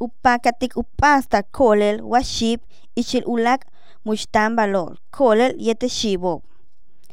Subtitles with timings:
[0.00, 2.60] upakatik upasta kolel waship
[2.96, 3.66] ichil ulak
[4.04, 6.42] mushtan valor kolel yete shibo.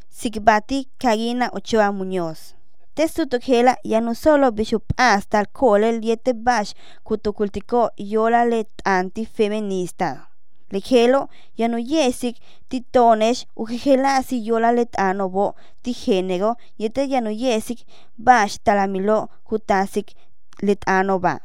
[0.09, 2.55] Sikbati Karina Ochoa Muñoz.
[2.95, 6.73] Testutukela ya no solo bishup hasta el kolel yete bash
[7.03, 10.27] kutukultiko yola let antifeminista.
[10.71, 12.37] Lejelo ya no yesik
[12.69, 17.85] titonesh ujejelasi yola let anobo ti género yete ya no yesik
[18.17, 20.15] bash talamilo kutasik
[20.61, 21.39] let anoba.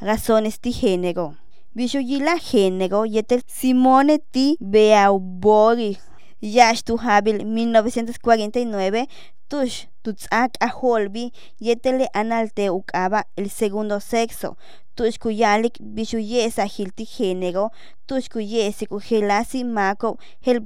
[0.00, 1.36] Razones ti género.
[1.74, 4.56] Bishoyila género yete Simone T.
[4.58, 5.98] Beaubori.
[6.40, 9.06] Yash tu Habil 1949
[9.50, 14.56] tush tutzak a holbi yetele analte ukaba el segundo sexo
[14.96, 17.68] tush kuyalik bishuyesa hilti género
[18.06, 20.60] tush kuyesik ujelasi mako hel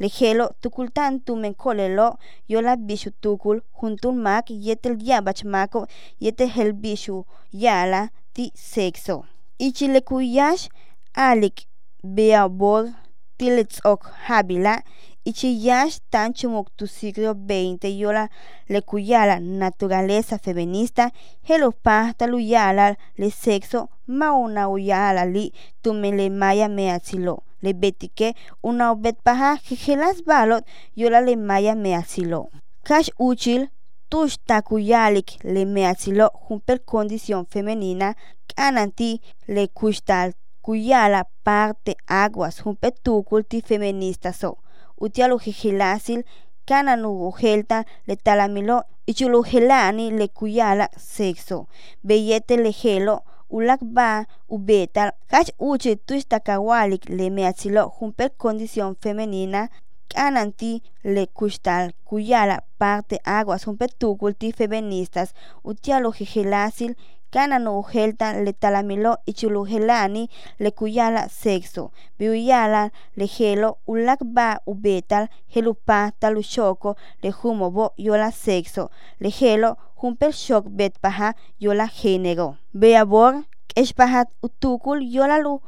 [0.00, 5.86] bish feministas lejelo tukultan tumen kolelo yola bishu tukul juntun mak yetel yabach mako
[6.20, 9.24] yete hel bishu yala ti sexo.
[9.58, 10.68] Ichile kuyash
[11.14, 11.66] alik
[12.02, 12.92] beabor
[13.38, 14.82] tilitzok habila
[15.28, 16.32] Ichiyash tan
[16.76, 18.30] tu siglo XX yola
[18.68, 21.12] le cuyala naturaleza feminista.
[21.42, 28.92] Helo pasta luyala le sexo ma una uyala li tumele maya meatzilo le betike una
[28.92, 30.64] obet paja jejelas balot
[30.96, 32.50] yola le maya meatzilo.
[32.84, 33.68] Kash uchil
[34.08, 36.30] tush takuyalik le meatzilo
[36.66, 38.16] per condición femenina
[38.54, 44.58] kananti le kushtal kuyala parte aguas junpe tukulti feminista so
[45.00, 46.20] utialu jijilasil
[46.68, 51.66] kananu ujelta le talamilo ichulu jelani le kuyala sexo
[52.02, 53.22] beyete le gelo
[53.56, 59.68] ulak ba ubetal kach uchi tuistakawalik le meatzilo junper condición femenina
[60.12, 60.82] kananti
[61.14, 65.28] le kustal kuyala parte aguas junper tukulti feministas
[65.70, 66.92] utialu jijilasil
[67.30, 71.90] kana no ujelta le talamilo ichulujelani le kuyala sexo.
[72.18, 78.90] Biuyala le gelo ulak ba ubetal gelupa talushoko le humobo yola sexo.
[79.20, 82.56] Le gelo humpel shok bet paha yola género.
[82.74, 85.60] Beabor keshpahat utukul yola lu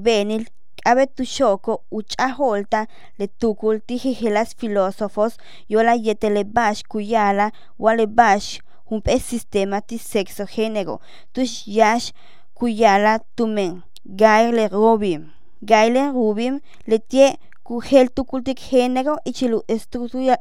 [0.00, 0.44] benil
[0.84, 2.86] abe tu shoko uchaholta
[3.18, 8.60] le tukul tijijelas filósofos yola yetele bash kuyala wale bash
[8.90, 11.00] un sistema ti sexo género
[11.32, 12.12] tush yash
[12.54, 13.82] kuyala tumen.
[14.04, 15.32] Gaile rubim.
[15.62, 20.36] Gaile rubim le tie kujel tukultik género ichilu estructura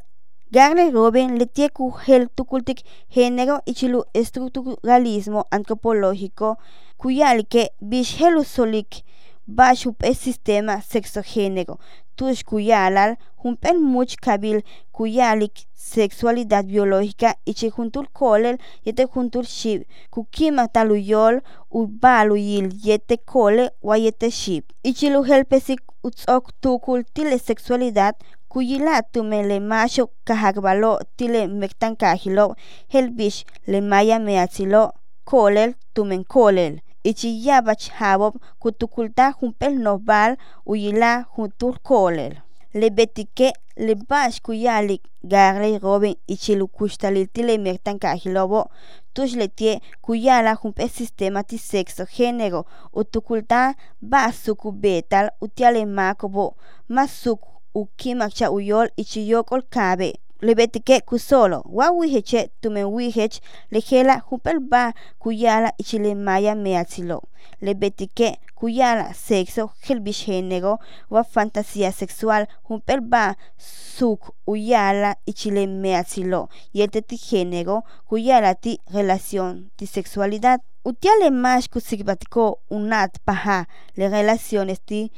[0.54, 6.58] Garle Robin le tie kujel tukultik género ichilu estructuralismo antropológico.
[7.02, 9.02] Kuyalke bishelu solik
[9.48, 11.80] bashup el sistema sexogénero
[12.16, 14.62] tush kuyalal humpen much kabil
[14.92, 19.81] kuyalik sexualidad biológica ichi juntul kolel yete juntul shib.
[20.09, 24.64] Kukima taluyol ubalu yil yete kole wa yete shib.
[24.84, 28.16] Ichilu helpesik utzok tukul tile sexualidad.
[28.50, 32.56] Kuyila tume le macho kahagbalo tile mektan kahilo
[32.94, 34.92] helbish le maya meatzilo
[35.25, 42.34] kolel tumen kolel ichi yabach habob kutukulta humpel nobal uyila juntul kolel.
[42.74, 48.69] Le betike le bash kuyalik garle robin ichilu kushtalil tile mektan kahilobo
[49.13, 56.56] tush le tie kuyala humpe sistema ti sexo género utukulta basuku betal utiale makobo
[56.90, 57.42] masuk
[57.75, 60.13] ukimakcha uyol ichiyokol kabe
[60.44, 61.64] lebetike kusolo.
[61.66, 67.24] Wa wiheche tumen wihech lejela hupel ba kuyala ichile maya meatzilo.
[67.62, 76.50] Lebetike kuyala sexo helbish género wa fantasía sexual humpel ba suk uyala ichile meatzilo.
[76.74, 80.60] Yete ti género kuyala ti relación ti sexualidad.
[80.86, 85.12] Utiale más kusigbatiko unat paha le relaciones ti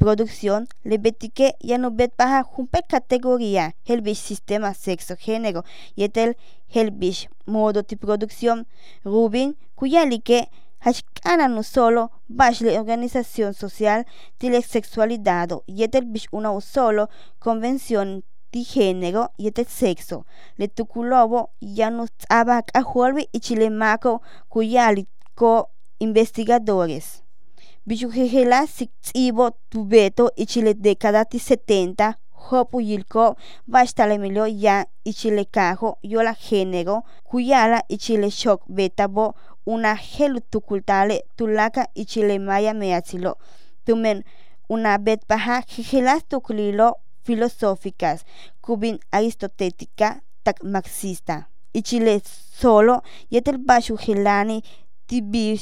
[0.00, 5.62] producción, le betique ya no bet baja junpe categoría, helbish sistema sexo género,
[5.94, 6.38] y el
[6.68, 8.66] helbish modo de producción,
[9.04, 14.06] Rubin, cuya like hashkana no solo bash la organización social
[14.38, 20.24] de la sexualidad, y el bish una o solo convención de género y el sexo.
[20.56, 22.82] Le tuculobo ya no abak a
[23.32, 24.94] y chilemaco cuya
[25.34, 25.68] co
[25.98, 27.22] investigadores.
[27.86, 28.66] Bishujejela
[29.02, 33.36] tsibo tubeto ichile década ti 70 hopu yilko
[33.66, 39.34] bashtalemilo ya ichile kajo yola género kuyala ichile shock betabo
[39.66, 43.38] una gelu tukultale tulaka ichile maya meatzilo
[43.86, 44.24] tumen
[44.68, 48.24] una bet paja jejelas tuklilo filosóficas
[48.60, 52.20] kubin aristotética tak marxista ichile
[52.60, 54.62] solo yetel bashu gelani
[55.06, 55.58] tibi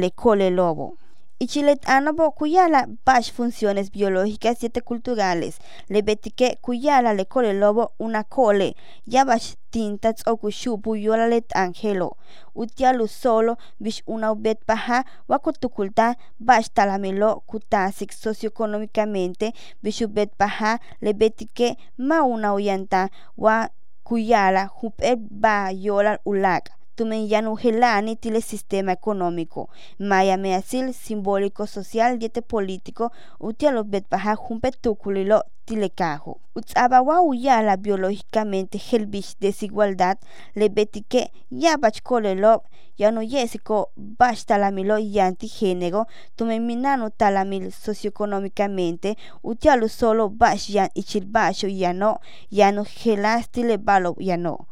[0.00, 1.03] le cole lobo.
[1.44, 5.58] Ichiletanobo kuyala bash funciones biológicas y culturales.
[5.88, 8.76] Le betique kuyala le cole lobo una cole.
[9.04, 12.16] Ya bash tintas o kushupu yola let angelo.
[12.54, 19.52] Utialu solo bish una ubet baja wakutukulta bash talamelo kutasik socioeconómicamente
[19.82, 23.68] bish ubet baja le betique ma una uyanta wa
[24.02, 29.68] kuyala hupet ba yola ulak tumen yanu helani tile sistema económico,
[29.98, 36.38] maya measil simbólico social diete político, utialo betbaja humpe tukulilo tilekajo.
[36.54, 40.18] Utsabawa uyala biológicamente helbish desigualdad,
[40.54, 42.62] le betique ya bachkolelo,
[42.96, 46.06] ya no yesico bash talamilo yanti género,
[46.36, 52.20] tumen minano talamil socioeconómicamente, utialo solo bash yan ichil basho ya no,
[52.50, 54.66] ya no helas tile balo ya no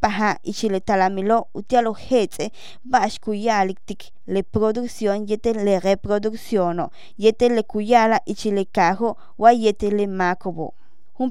[0.00, 2.50] paha ichile talamilo utialo hetse
[2.84, 6.88] bash kuyalik tik le producción yete le reproducción
[7.18, 10.74] yete le kuyala ichile kajo wa yete le makobo.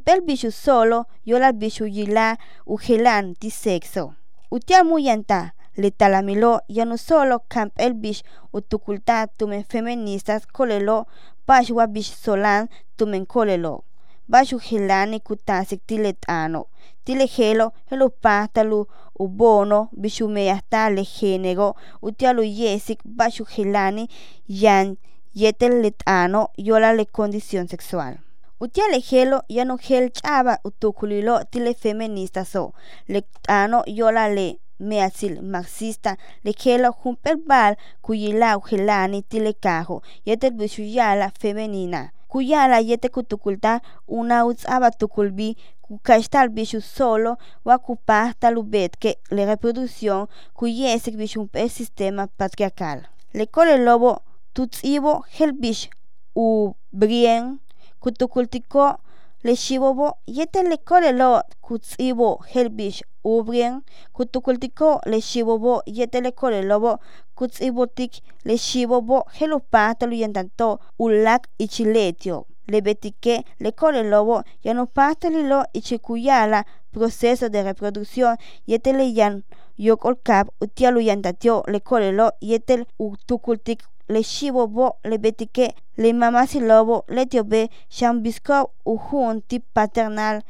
[0.06, 4.14] pel bishu solo yola bishu yila ujelan ti sexo.
[4.52, 8.24] Utia muyanta le talamilo ya no solo camp el bish
[8.54, 11.08] utukulta tumen feministas kolelo
[11.48, 13.84] bash wa bish solan tumen kolelo.
[14.28, 16.66] Bashu hilani kutasik tiletano
[17.06, 18.88] tile helo helo patalu
[19.20, 21.76] ubono bishume hasta le género.
[22.02, 24.10] Utialu yesik bashu hilani
[24.48, 24.98] yan
[25.36, 28.18] yetel letano yola le condición sexual.
[28.60, 32.74] Utiale helo ya no hel chaba utukulilo tile feminista so.
[33.08, 36.18] Letano yola le measil marxista.
[36.44, 40.02] Le helo humper bal kuyila hilani tile kajo.
[40.26, 48.50] Yetel bishu yala femenina kuyala yete kutukulta una utsaba tukulbi kukashtal bishu solo wa kupahta
[48.52, 53.08] lubetke la reproducción kuyesek bishu un sistema patriarcal.
[53.34, 54.22] Le cole lobo
[54.54, 55.90] tutsibo helbish
[56.36, 57.60] u brien
[58.00, 58.98] kutukultiko
[59.44, 63.82] le shibobo yete le cole lo kutsibo helbish u brien
[64.16, 67.00] kutukultiko le shibobo yete le cole lobo
[67.36, 68.14] kutsibotik
[68.46, 75.66] le shibobo helopata luyentanto ulak ichiletio le betique, le cole lobo, ya no parte lo
[75.74, 79.44] ichikuyala proceso de reproducción, yetele yan
[79.78, 80.18] yokol
[80.62, 87.06] utialu yantatio le cole lo yetel utukultik le shibo bo le betique, le mamasi lobo,
[87.08, 90.44] le tiobe, shambisco uhun tip paternal,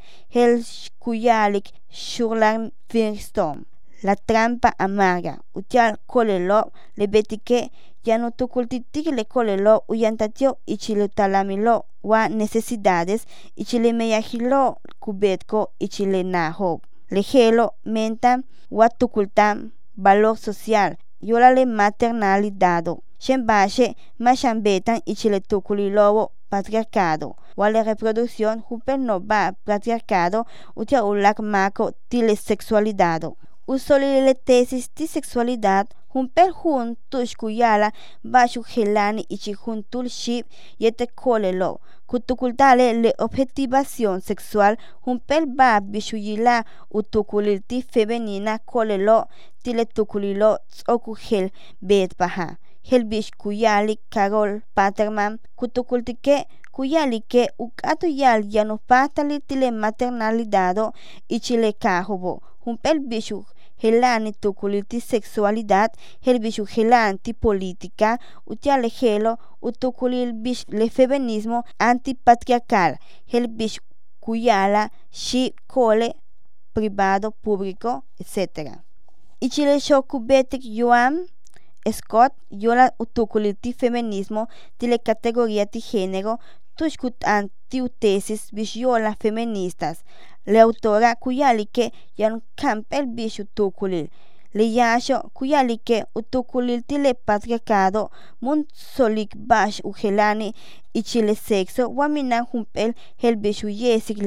[0.98, 3.64] kuyalik, shurlan firstom.
[4.02, 5.98] La trampa amarga, utial
[6.48, 7.70] lo le betique,
[8.04, 16.80] ya no tukultitik le lo uyantatio ichilutalamilo wa necesidades ichilemeyajilo kubetko ichilenajo.
[17.10, 23.02] Lejelo menta wa tukultam valor social yolale maternalidado.
[23.24, 27.36] Shembache machambetan ichile tukulilobo patriarcado.
[27.56, 28.62] Wale reproducción
[28.98, 33.38] no va patriarcado utia ulak mako tile sexualidado.
[33.66, 37.92] Usolile tesis de sexualidad Humpel hun tush kuyala
[38.22, 40.46] bashu gelani ichi juntul ship
[40.78, 41.80] yete kolelo.
[42.06, 44.76] Kutukultale le objetivación sexual
[45.06, 49.28] humpel ba bishuyila utukulilti femenina kolelo
[49.62, 51.50] tile tukulilo tsokugel
[51.80, 52.58] bet baha.
[52.90, 56.36] Helbish kuyali karol paterman kutukultike
[56.72, 60.92] kuyali ke ukatu yal yanupatali tile maternalidado
[61.28, 62.42] ichile kahobo.
[62.64, 62.98] Humpel
[63.76, 73.80] helani tukuliti sexualidad, helbishu helanti política, utiale helo, utukulil bish le feminismo antipatriarcal, helbish
[74.20, 76.14] kuyala, shi cole,
[76.74, 78.38] privado, público, etc.
[79.40, 81.26] Ichile shokubetik yuam,
[81.92, 84.48] Scott, yola utukuliti feminismo,
[84.78, 86.38] tile categoría de género,
[87.24, 90.04] antiutesis bishyola feministas,
[90.44, 94.10] la autora kuyalike yan campel bishu tukulil.
[94.54, 98.10] Le yasho kuyalike utukulil tile patriarcado
[98.40, 100.54] mun solik bash ujelani
[100.92, 104.18] ichile sexo wamina humpel hel bishu yesik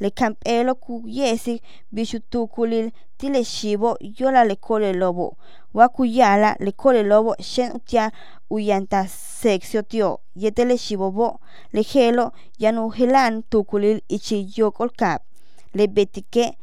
[0.00, 1.62] le campelo kuyesik
[1.92, 5.36] bishu tukulil tile shibo yola le kole lobo.
[5.74, 8.12] Wakuyala le kole lobo shen utia
[8.50, 11.40] uyanta sexo tio yetele shibobo
[11.72, 15.22] le gelo yanu helan tukulil ichi yokol kap
[15.74, 16.56] le betike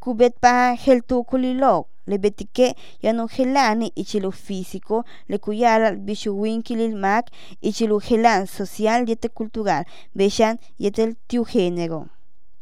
[0.00, 5.04] kubet pa gel tukulilo le betike yanu helani ichi lo físico.
[5.28, 7.30] Le kuyala bishu winkilil mak
[7.62, 9.84] ichi lo helan social yete cultural.
[10.14, 12.06] Beshan yetel tiu género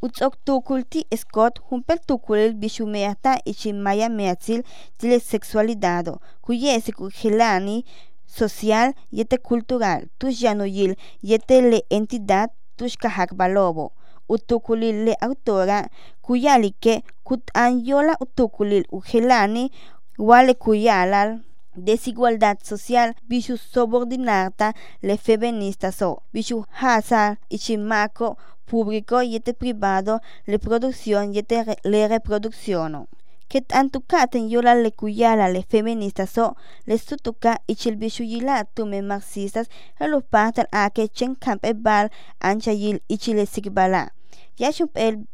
[0.00, 4.62] Utzok tukulti Scott humpel tukulil bishumeata ichimaya meatzil
[4.98, 7.84] tile sexualidado, kuyesi kujelani
[8.26, 13.92] social yete cultural, tush yanoyil yete le entidad tush kahak balobo.
[14.28, 15.88] Utukulil le autora
[16.22, 17.50] kuyalike kut
[17.82, 19.72] yola utukulil ujelani
[20.18, 21.40] wale kuyalal
[21.76, 28.36] desigualdad social bishu subordinata le feminista so bishu hasa ichimako
[28.70, 33.08] público y este privado le producción y este le reproducción
[33.48, 39.00] que tanto katen yola le kuyala le feministas so le sutuka ichil bishu yila tume
[39.02, 42.06] marxistas el patal a que chen camp e bal
[42.40, 44.12] ancha yil ichile sigbala
[44.58, 45.26] ya el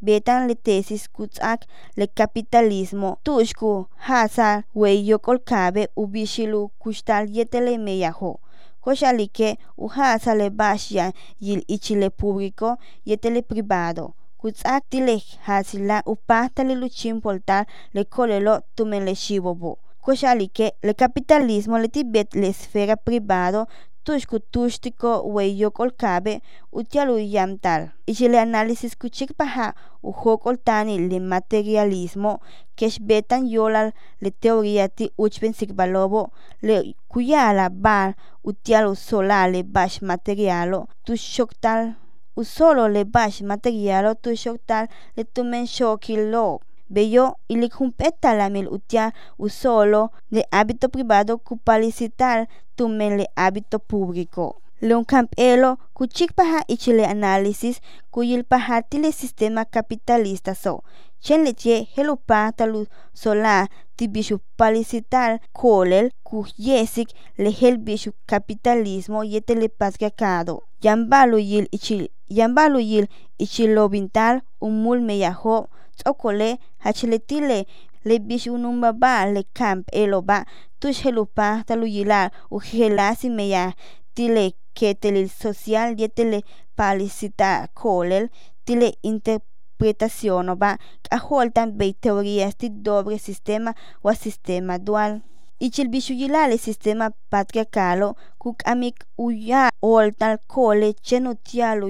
[0.00, 1.60] betan le tesis kutsak
[1.98, 8.40] le capitalismo tushku hasa weyo kolkabe ubishilu kustal yetele meyaho
[8.80, 14.14] koshalike uhasa le bashya yil ichile público yetele privado.
[14.38, 21.76] Kutsak tile hasila upahta le luchim poltar le kolelo tumen le shibobo koshalike le capitalismo
[21.78, 23.66] le tibet le esfera privado
[24.08, 26.40] tushku tushtiko weyo kolkabe
[26.72, 27.82] utialu yamtal.
[28.06, 32.40] Ichile análisis kuchik paha uhokol tani le materialismo
[32.76, 36.30] kesh betan yolal le teoría ti uchben sikbalobo
[36.62, 41.92] le kuyala bal utialu solale bash materialo tushoktal
[42.36, 49.14] usolo le bash materialo tushoktal le tumen shokilo Bello y le cumpeta la mil utia
[49.36, 54.62] usolo de hábito privado cupalicitar tumen le hábito público.
[54.80, 60.84] Leon campelo kuchik paha ichile análisis kuyil paha tile sistema capitalista so.
[61.20, 66.12] Chen leche helupa talu sola tibishu palicitar kolel
[66.56, 70.62] yesik le helbishu capitalismo yetele pasgakado.
[70.80, 76.48] Yambalu yil ichil yambalu yil ichilobintal umul meyaho tsokole
[76.84, 77.58] hachiletile
[78.08, 78.52] le bishu
[79.02, 80.46] ba le camp eloba
[80.80, 83.74] tush helupa talu yila ujelasi meya
[84.14, 86.38] tile que tele social yetele
[86.76, 88.30] palicita kolel
[88.64, 90.78] tile interpretación ba
[91.10, 95.22] kaholtan be teorías ti doble sistema o sistema dual.
[95.60, 101.88] Ichil bishuyilale sistema patriarcalo kuk amik uya oltal kole chenutialo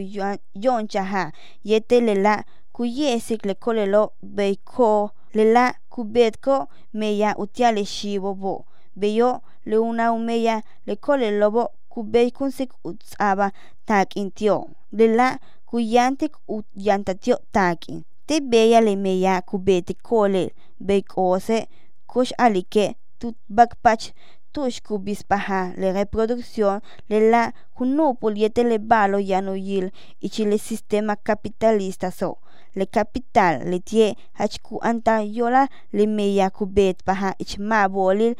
[0.54, 1.32] yonchaha
[1.64, 2.34] yetelela
[2.78, 8.64] kuyesik le kolelo beiko lela kubetko meya utiale shibo bo
[8.96, 13.50] beyo le una umeya le kolelo bo kubei kunsik utsaba
[13.86, 18.04] takin tio lela kuyantik utyantatio takin.
[18.26, 21.66] Te beya le meya kubeti kole beikose
[22.06, 24.12] kush alike tut bakpach
[24.52, 26.80] tush kubispaha le reproducción.
[27.08, 32.38] Le la kunupul yete le balo yano yil ichi le sistema capitalista so
[32.74, 38.34] le capital le tie hachku anta yola le meya kubet paha ich mabolil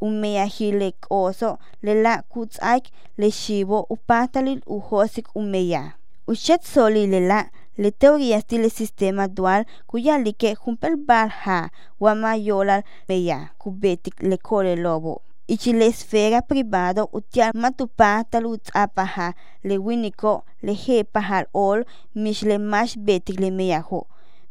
[0.00, 2.84] umeya hile oso le la kutsaik
[3.16, 5.94] le shibo upatalil uhosik umeya.
[6.26, 11.70] Uchet soli le la le teorías del sistema dual cuya like jumpel barha
[12.00, 15.22] wama yola meya kubetik le kore lobo
[15.54, 19.28] ichi le esfera privado utiar matupa talut apaha
[19.68, 21.78] le winiko le he pahal ol
[22.22, 24.00] mish le mash betik le meyaho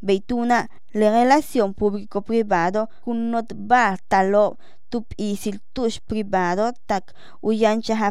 [0.05, 0.59] beituna
[0.97, 4.45] le relación público privado kun not bar talo
[4.89, 7.03] tup isil tush privado tak
[7.47, 8.09] uyancha ha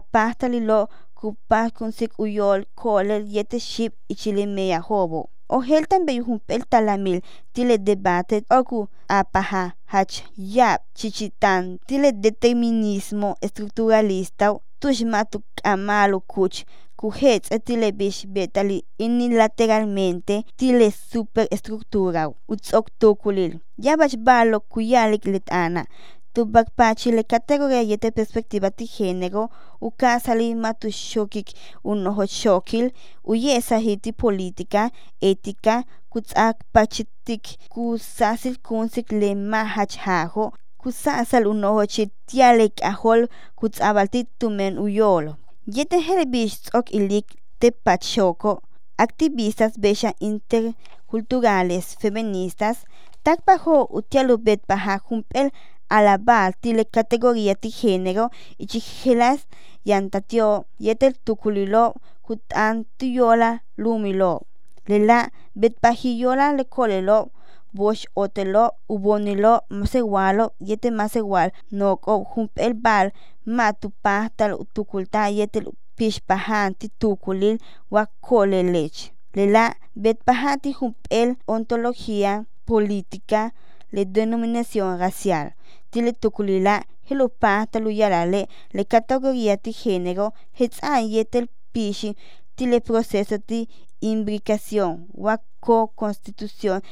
[0.69, 0.81] lo
[1.19, 5.31] kupa kunsik uyol kolel yete ship ichile meya hobo.
[5.49, 7.21] O hel tambe humpel talamil
[7.53, 14.47] tile debate oku apaha hach yap chichitan tile determinismo estructuralista
[14.81, 16.65] tushmatu amalu kuch
[16.97, 23.59] kuhets etile bish betali unilateralmente tile superestructura utsok tukulil.
[23.79, 29.51] Yabach balo kuyalik letana Tubakpachi le categoría yete perspectiva ti género,
[29.81, 32.93] ukasali matushokik unoho shokil,
[33.25, 34.91] uyesa hiti política,
[35.21, 45.37] ética, kutsak pachitik, kusasil kunsik le mahachhajo, kusasal unoho chitialek ahol kutsabalti tumen uyolo.
[45.67, 47.27] Yete helbish ok ilik
[47.59, 48.61] te pachoko,
[48.99, 52.85] activistas besha interculturales feministas,
[53.25, 55.51] takpaho utialubet baja jumpel
[55.89, 59.47] alabar tile categoría ti género y chigelas
[59.85, 64.43] yantatio yetel tukulilo kutan tuyola lumilo.
[64.87, 67.31] Lela betpajiyola le kolelo
[67.73, 73.13] bosh otelo ubonilo masewalo yete masewal noko humpel bal
[73.47, 75.67] matupa tal tukulta yetel
[75.97, 77.59] pishpahan ti tukulil
[77.91, 80.77] wa kolelech le la bet pahati
[81.11, 83.55] el ontología política
[83.91, 85.55] le denominación racial
[85.91, 92.17] tile tukulila hilupa taluyalale le categoría de género hetsan yetel pishi
[92.57, 93.69] tile proceso de
[94.01, 96.83] imbricación wa co-constitución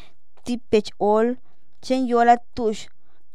[0.44, 1.38] ti pechol
[1.84, 2.82] chen yola tush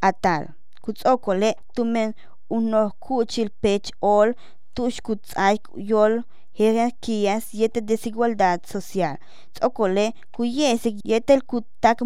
[0.01, 0.43] atal
[0.83, 2.09] kutsokole tumen
[2.49, 4.29] uno kuchil pech ol
[4.75, 5.55] tush kutsay
[5.91, 6.13] yol
[6.57, 9.15] jerarquías yete desigualdad social
[9.53, 11.97] tzokole kuyese yetel kutak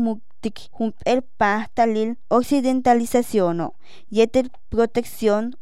[0.43, 3.71] muktik humpel pa talil occidentalización
[4.09, 5.55] yetel protección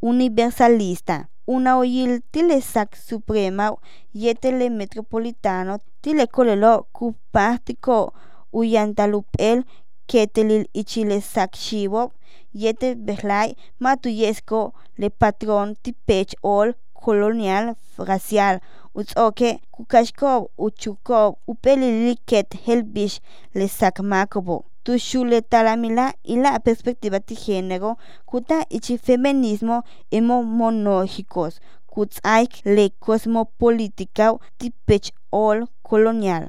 [0.00, 3.74] universalista una oyil tile sac suprema
[4.14, 8.14] yetele metropolitano tile kolelo kupastiko
[8.52, 9.66] uyantalupel
[10.06, 12.12] ketelil ichile sac shibo
[12.52, 18.60] yete behlay matuyesco le patrón tipech ol colonial racial
[18.98, 23.20] utzoke kukashkob uchukob upelili ket helbish
[23.54, 32.52] le sacmacobo tushule talamila y la perspectiva de género kuta ichi feminismo emo monológicos kutsaik
[32.64, 34.26] le cosmopolítica
[34.58, 36.44] tipech ol colonial